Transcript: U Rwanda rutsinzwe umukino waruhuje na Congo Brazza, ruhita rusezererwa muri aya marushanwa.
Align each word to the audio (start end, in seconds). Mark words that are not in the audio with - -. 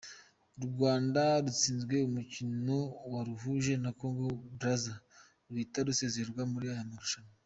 U 0.61 0.63
Rwanda 0.71 1.21
rutsinzwe 1.43 1.95
umukino 2.09 2.77
waruhuje 3.11 3.73
na 3.83 3.91
Congo 3.99 4.25
Brazza, 4.57 4.95
ruhita 5.47 5.79
rusezererwa 5.87 6.43
muri 6.53 6.67
aya 6.73 6.91
marushanwa. 6.91 7.33